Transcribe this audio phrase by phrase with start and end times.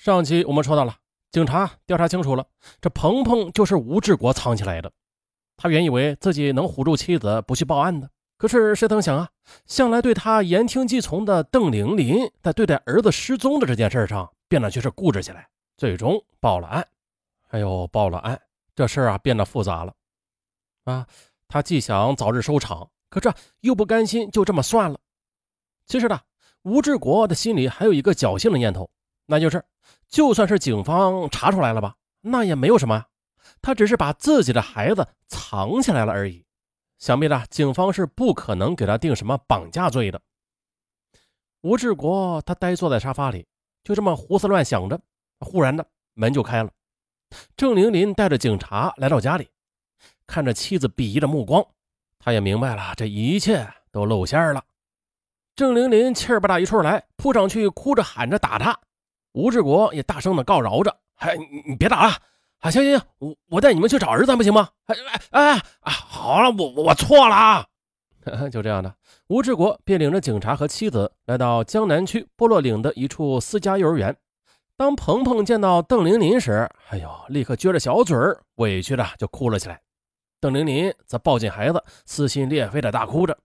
[0.00, 0.96] 上期我们说到了，
[1.30, 2.46] 警察调查清楚了，
[2.80, 4.90] 这鹏鹏就是吴志国藏起来的。
[5.58, 8.08] 他原以为自己能唬住妻子不去报案的，
[8.38, 9.28] 可是谁曾想啊，
[9.66, 16.88] 向来对他言听计从的邓玲玲，在对待儿子失踪的这件事上变得却是固执起来，最终报了案。
[17.48, 18.40] 哎呦，报了案，
[18.74, 19.92] 这事儿啊变得复杂了。
[20.84, 21.06] 啊，
[21.46, 23.30] 他既想早日收场，可这
[23.60, 24.98] 又不甘心就这么算了。
[25.84, 26.18] 其实呢，
[26.62, 28.90] 吴志国的心里还有一个侥幸的念头。
[29.30, 29.64] 那就是，
[30.08, 33.06] 就算是警方查出来了吧，那也没有什么呀。
[33.62, 36.44] 他只是把自己的孩子藏起来了而已。
[36.98, 40.20] 想必呢，警方是不可能给他定什么绑架罪的。
[41.60, 43.46] 吴志国他呆坐在沙发里，
[43.84, 45.00] 就这么胡思乱想着。
[45.38, 46.70] 忽然的门就开了，
[47.56, 49.48] 郑玲玲带着警察来到家里，
[50.26, 51.64] 看着妻子鄙夷的目光，
[52.18, 54.64] 他也明白了这一切都露馅了。
[55.54, 58.76] 郑玲玲气不打一处来，扑上去哭着喊着打他。
[59.32, 62.12] 吴志国也大声的告饶着：“哎，你别打了
[62.60, 62.70] 啊！
[62.70, 64.68] 行行行，我我带你们去找儿子，不行吗？
[64.86, 67.66] 哎哎哎啊，好了，我我错了。
[68.50, 68.94] 就这样的，
[69.28, 74.14] 吴志国便领着警察和妻子来到江南区波洛岭的一处私家幼儿园。
[74.76, 79.80] 当鹏鹏见到邓玲玲时，哎呦，立刻撅着小嘴儿，委屈的就哭了起来。
[80.40, 83.38] 邓玲玲则抱紧孩子，撕心裂肺的大哭着，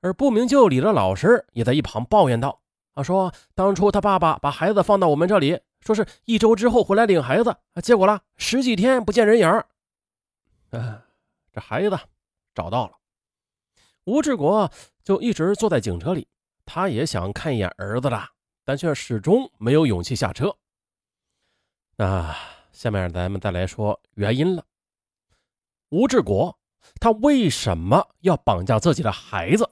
[0.00, 2.60] 而不明就里的老师也在一旁抱怨道。
[2.96, 9.46] 他说：“当初他爸爸把孩子放到我们这里，说是一周之后回来领孩子，结果了十几天不见人影
[10.70, 11.02] 嗯，
[11.52, 11.98] 这孩子
[12.54, 12.94] 找到了，
[14.04, 14.70] 吴志国
[15.04, 16.26] 就一直坐在警车里，
[16.64, 18.18] 他也想看一眼儿子的，
[18.64, 20.56] 但却始终没有勇气下车。
[21.96, 22.34] 那
[22.72, 24.64] 下面咱们再来说原因了。
[25.90, 26.58] 吴志国
[26.98, 29.70] 他为什么要绑架自己的孩子，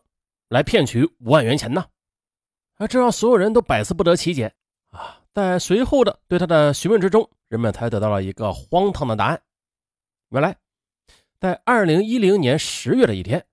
[0.48, 1.86] 来骗取五万元钱呢？”
[2.77, 4.53] 啊，这让所有人都百思不得其解
[4.91, 5.20] 啊！
[5.33, 9.41] 在随后的对他的询问之中，人们才得到了一个荒唐的答案。
[10.30, 10.56] 原来，
[11.39, 13.45] 在二零一零年十月的一天，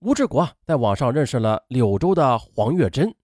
[0.00, 3.14] 吴志国在网上认识了柳州的黄月珍。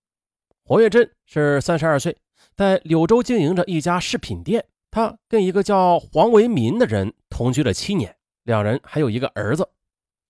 [0.65, 2.17] 黄月珍是三十二岁，
[2.55, 4.65] 在柳州经营着一家饰品店。
[4.91, 9.67] 他跟一个叫黄为民的人同居了七年，两人还有一个儿子。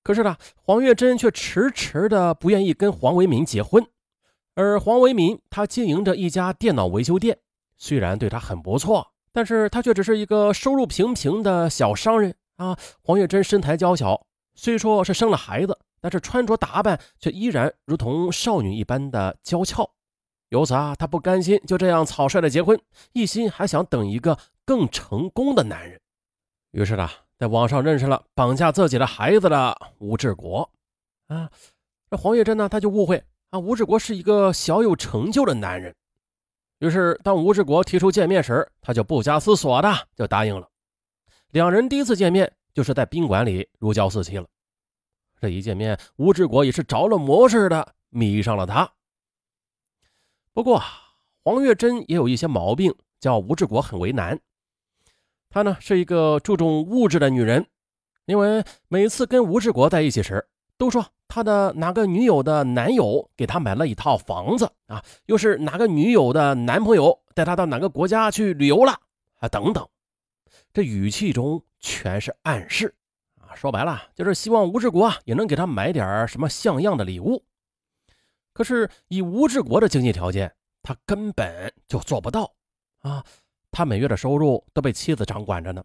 [0.04, 3.84] 可是呢，黄月珍却迟迟的不愿意跟黄为民结婚。
[4.54, 7.38] 而黄维民他经营着一家电脑维修店，
[7.78, 12.76] 虽然对他很不错，但是他却只是一个收入平平的小商人啊。
[13.02, 19.90] 黄月珍身材娇小，虽说是生了孩子，但是穿着打扮却依然如同少女一般的娇俏。
[20.50, 22.78] 由此啊，他不甘心就这样草率的结婚，
[23.14, 25.98] 一心还想等一个更成功的男人。
[26.72, 27.08] 于是呢，
[27.38, 30.70] 在网上认识了绑架自己的孩子的吴志国
[31.28, 31.50] 啊。
[32.10, 33.24] 这黄月珍呢，他就误会。
[33.52, 35.94] 啊，吴志国是一个小有成就的男人，
[36.78, 40.66] 于是当吴志国提出见面时，他就不加思索的就答应了。
[41.50, 44.46] 两人第一次见面就是在宾馆里如胶似漆了。
[45.38, 48.90] 这一见面，吴志国也是着了魔似的迷上了她。
[50.54, 50.82] 不过
[51.44, 54.40] 黄月珍也有一些毛病，叫吴志国很为难。
[55.50, 57.66] 她呢是一个注重物质的女人，
[58.24, 61.06] 因为每次跟吴志国在一起时，都说。
[61.34, 65.02] 他的哪个女友的男友给他买了一套房子啊？
[65.24, 68.92] 又是哪个女友的男朋友带他到哪个国家去旅游了
[69.38, 69.48] 啊？
[69.48, 69.88] 等等，
[70.74, 72.94] 这语气中全是暗示
[73.40, 73.54] 啊！
[73.54, 77.42] 说白了就是希望吴志国也能给他买点什么像样的礼物。
[78.52, 82.52] 可是以吴志国的经济条件，他根本就做不到
[82.98, 83.24] 啊！
[83.70, 85.82] 他每月的收入都被妻子掌管着呢，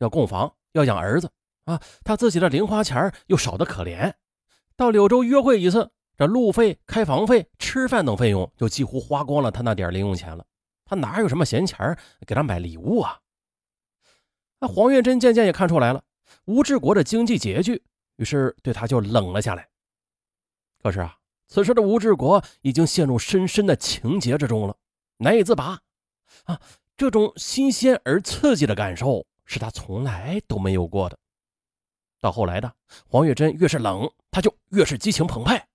[0.00, 1.30] 要供房，要养儿子
[1.64, 4.12] 啊，他自己的零花钱又少得可怜。
[4.76, 10.44] 到柳州约会一次，这路费、开房费、吃饭等费用就几乎花光了他那点零用钱了。
[10.84, 11.96] 他哪有什么闲钱
[12.26, 13.18] 给他买礼物啊？
[14.58, 16.04] 那黄月珍渐渐也看出来了
[16.44, 17.82] 吴志国的经济拮据，
[18.16, 19.68] 于是对他就冷了下来。
[20.82, 21.16] 可是啊，
[21.48, 24.76] 此时的吴志国已经陷入深深的情结之中了，
[25.18, 25.80] 难以自拔。
[26.44, 26.60] 啊，
[26.96, 31.18] 这种新鲜而刺激的感受是他从来都没有过的。
[32.22, 32.72] 到后来的
[33.08, 35.66] 黄月珍越是冷，他就越是激情澎湃。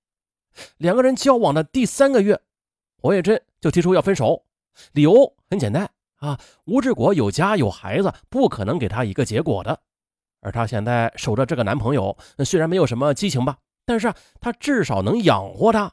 [0.77, 2.39] 两个人交往的第三个月，
[2.99, 4.45] 黄月珍就提出要分手，
[4.93, 9.77] 理由很简单啊，吴志国有家有孩子，不可能给他一个结果的。
[10.39, 15.91] 而她现在守着这个男朋友，虽然没有什么激情吧，但是她至少能养活他，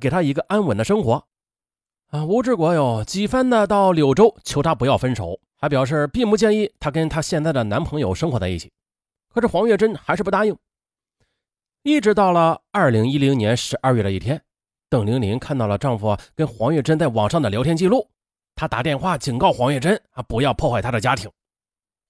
[0.00, 1.24] 给他一个安稳的生活。
[2.08, 8.72] 啊，吴志国哟几番的到柳州求她不要分手，还表示并不建议她跟她现在的男朋友生活在一起。
[9.32, 10.56] 可是黄月珍还是不答应，
[11.82, 14.42] 一直到了二零一零年十二月的一天，
[14.90, 18.10] 邓玲玲看到了丈夫跟黄月珍在网上的聊天记录，
[18.54, 21.30] 她打电话警告黄月珍啊，不要破坏他的家庭。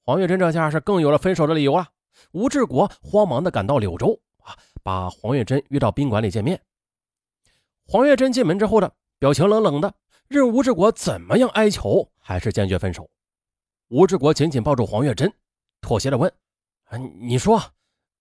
[0.04, 1.88] 黄月珍这下是更有了分手的理由了。
[2.32, 6.60] 吴志国慌忙的赶到柳州啊，把黄月珍约到宾馆里见面。
[7.86, 8.90] 黄月珍进门之后呢
[9.20, 9.94] 表情冷冷的，
[10.26, 13.08] 任吴志国怎么样哀求，还是坚决分手。
[13.88, 15.32] 吴志国紧紧抱住黄月珍，
[15.80, 16.32] 妥协的问：“，
[16.98, 17.72] 你说，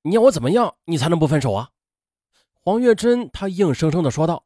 [0.04, 1.72] 你要我怎么样，你才能不分手啊？”
[2.64, 4.46] 黄月珍她硬生生的说道：“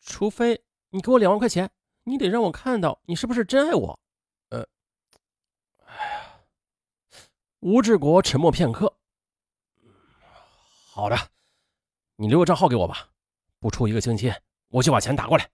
[0.00, 1.70] 除非你给我两万块钱，
[2.04, 4.00] 你得让我看到你是不是真爱我。”
[4.50, 4.68] 呃，
[5.86, 6.40] 哎呀，
[7.60, 8.94] 吴志国沉默片刻。
[10.88, 11.16] 好的，
[12.16, 13.08] 你留个账号给我吧，
[13.58, 14.32] 不出一个星期，
[14.68, 15.50] 我就把钱打过来。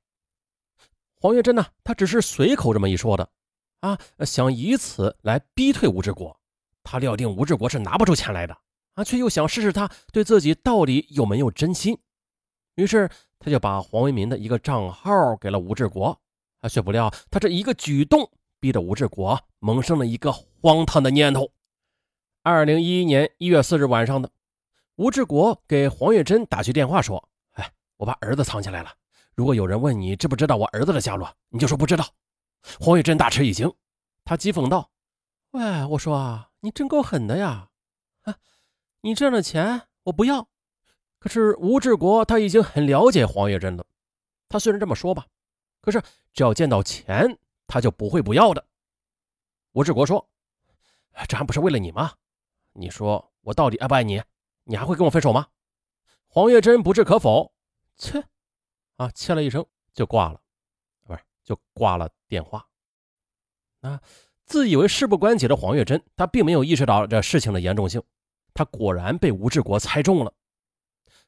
[1.21, 3.31] 黄月珍呢，她只是随口这么一说的，
[3.81, 6.39] 啊，想以此来逼退吴志国。
[6.83, 8.57] 他料定吴志国是拿不出钱来的。
[8.95, 11.99] 啊，却又想试试他对自己到底有没有真心，
[12.75, 13.09] 于是
[13.39, 16.19] 他就把黄为民的一个账号给了吴志国。
[16.61, 18.31] 啊，却不料他这一个举动，
[18.61, 21.51] 逼得吴志国萌生了一个荒唐的念头。
[22.45, 24.31] 二零一一年一月四日晚上的，
[24.95, 28.93] 吴志国给黄月珍打去电话说：“哎，我把儿子藏起来了。
[29.35, 32.07] 如果有人问你知不知道我儿子的下落，你就说不知道。”
[32.79, 33.73] 黄月珍大吃一惊，
[34.25, 34.89] 他讥讽道
[35.53, 37.71] ：“喂，我说啊，你真够狠的呀！”
[38.25, 38.39] 啊。
[39.03, 40.49] 你这样的钱我不要，
[41.19, 43.85] 可是吴志国他已经很了解黄月珍了。
[44.49, 45.27] 他虽然这么说吧，
[45.81, 46.01] 可是
[46.33, 48.65] 只要见到钱，他就不会不要的。
[49.73, 50.31] 吴志国说
[51.29, 52.13] ：“这还不是为了你吗？
[52.75, 54.23] 你说我到底爱不爱你？
[54.65, 55.49] 你还会跟我分手吗？”
[56.29, 57.53] 黄月珍不置可否，
[57.97, 58.25] 切，
[58.97, 60.41] 啊，切了一声就挂了，
[61.03, 62.67] 不是就挂了电话。
[63.81, 64.01] 啊，
[64.53, 68.03] 自以为事不关己的黄月珍，他并没有意识到这事情的严重性。
[68.53, 70.35] 他果然被吴志国猜中了。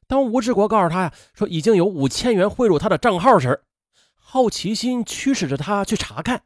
[0.05, 3.63] 当吴志国告诉他呀，说已经有五千元汇入他的账号时，
[4.13, 6.43] 好奇心驱使着他去查看。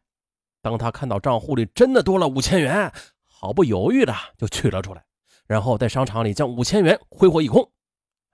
[0.62, 2.94] 当他看到账户里真的多了五千元，
[3.26, 5.04] 毫不犹豫的就取了出来，
[5.48, 7.70] 然后在商场里将五千元挥霍一空。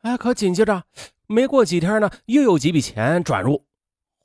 [0.02, 0.84] 哎，可紧接着
[1.26, 3.66] 没过几天呢，又有几笔钱转入，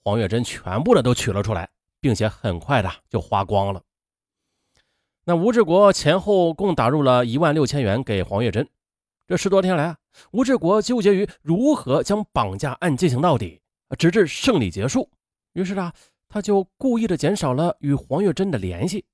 [0.05, 1.71] 黄月珍全部的都取了出来，
[2.03, 3.83] 并且很快的就花光了。
[5.31, 8.69] 那吴志国前后共打入了一万六千元给黄月珍。
[9.29, 9.97] 这十多天来啊，
[10.33, 13.61] 吴志国纠结于如何将绑架案进行到底，
[13.97, 15.09] 直至胜利结束。
[15.53, 15.93] 于是啊，
[16.29, 19.05] 他就故意的减少了与黄月珍的联系。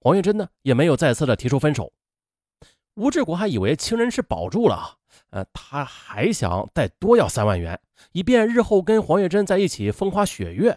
[0.00, 1.92] 黄月珍呢，也没有再次的提出分手。
[2.96, 4.96] 吴志国还以为情人是保住了，
[5.30, 7.80] 呃，他还想再多要三万元，
[8.10, 10.76] 以便日后跟黄月珍在一起风花雪月。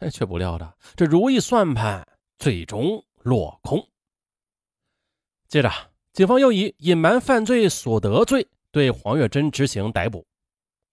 [0.12, 2.06] 却不料的，这如意算盘
[2.38, 3.87] 最终落空。
[5.48, 5.72] 接着，
[6.12, 10.26] 警方又以隐瞒犯罪所得罪对黄月珍执行逮捕。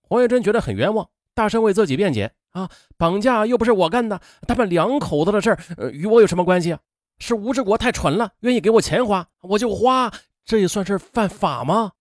[0.02, 6.80] 黄月珍觉得很冤枉，大声为自己辩解：“啊，绑架又不是我干的，他们两口子的事儿，呃，与我有什么关系啊？
[7.20, 10.10] 是吴志国太蠢了，愿意给我钱花，我就花，
[10.46, 11.92] 这也算是犯法吗？”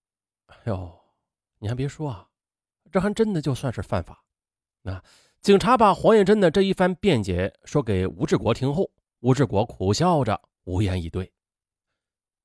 [0.46, 0.94] 哎呦，
[1.58, 2.28] 你还别说啊，
[2.92, 4.22] 这还真的就算是犯法。
[4.82, 5.02] 那
[5.40, 8.88] 警察把黄月珍的这一番辩解说给吴志国听后，
[9.22, 11.32] 吴志国苦笑着，无言以对。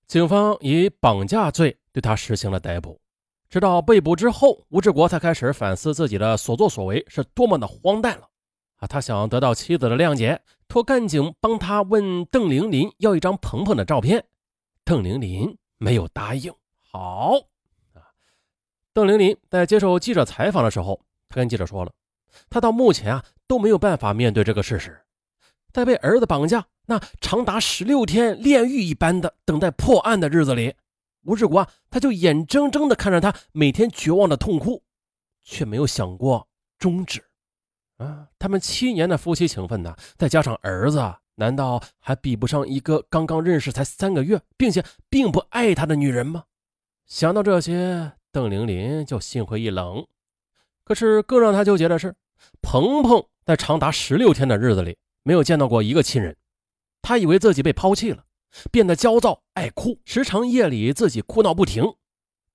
[0.09, 3.00] 警方以绑架罪对他实行了逮捕，
[3.47, 8.27] 直到被捕之后，吴志国才开始反思自己的所作所为是多么的荒诞了。
[8.77, 14.25] 啊，他想得到妻子的谅解，托干警帮他问邓玲玲要一张鹏鹏的照片，
[14.84, 16.51] 邓玲玲没有答应。
[16.91, 17.36] 好，
[17.93, 18.01] 啊，
[18.91, 21.91] 邓玲玲在接受记者采访的时候，她跟记者说了，
[22.50, 25.00] 她到目前啊都没有办法面对这个事实，
[25.72, 26.65] 在被儿子绑架。
[26.89, 30.74] 那长达十六天炼狱一般的等待破案的日子里，
[31.24, 34.81] 吴志国他就眼睁睁地看着他每天绝望的痛哭，
[35.43, 36.48] 却没有想过
[36.79, 37.24] 终止。
[37.98, 41.00] 啊，他们七年的夫妻情分呢，再加上儿子，
[41.36, 46.46] 难道还比不上一个刚刚认识才三个月，并且并不爱他的女人吗？
[47.05, 50.03] 想到这些，邓玲玲就心灰意冷。
[50.84, 52.15] 可是更让他纠结的是，
[52.63, 56.36] 鹏鹏在长达十六天的日子里，没有见到过一个亲人。
[57.01, 58.25] 他以为自己被抛弃了，
[58.72, 61.96] 变得焦躁爱哭，时常夜里自己哭闹不停。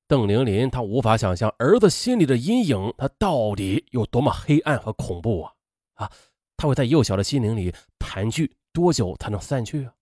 [0.07, 5.53] 邓玲玲，她无法想象儿子心里的阴影，他到底有多么黑暗和恐怖啊！
[5.95, 6.13] 啊，
[6.57, 9.95] 他会在幼小的心灵里盘踞多久才能散去啊？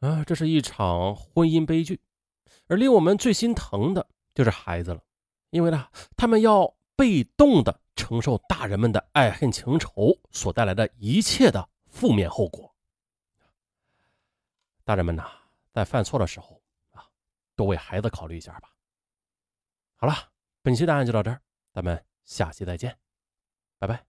[0.00, 2.00] 啊，这是一场婚姻悲剧，
[2.66, 5.02] 而令我们最心疼的就是孩子了，
[5.50, 12.74] 因为呢，他们要被动的承受大人们的爱恨情仇所带来的一切的负面后果。
[14.88, 15.28] 大人们呐，
[15.70, 17.04] 在犯错的时候啊，
[17.54, 18.74] 多为孩子考虑一下吧。
[19.96, 20.14] 好了，
[20.62, 21.42] 本期答案就到这儿，
[21.74, 22.98] 咱们下期再见，
[23.78, 24.02] 拜拜。